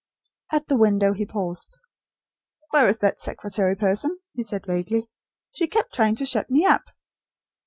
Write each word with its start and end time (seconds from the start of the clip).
At 0.51 0.67
the 0.67 0.77
window 0.79 1.13
he 1.13 1.27
paused. 1.27 1.77
"Where 2.71 2.89
is 2.89 2.97
that 3.01 3.19
secretary 3.19 3.75
person?" 3.75 4.17
he 4.33 4.41
said, 4.41 4.65
vaguely. 4.65 5.07
"She 5.51 5.67
kept 5.67 5.93
trying 5.93 6.15
to 6.15 6.25
shut 6.25 6.49
me 6.49 6.65
up." 6.65 6.81